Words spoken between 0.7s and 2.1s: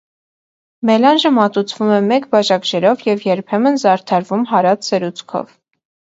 Մելանժը մատուցվում է